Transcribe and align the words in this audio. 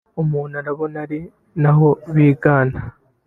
umuntu 0.21 0.53
arabona 0.61 0.95
ari 1.05 1.19
naho 1.61 1.89
bigana 2.13 2.77